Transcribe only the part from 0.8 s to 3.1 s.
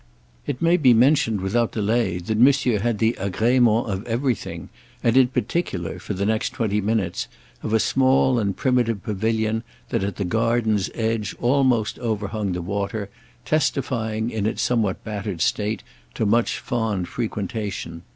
mentioned without delay that Monsieur had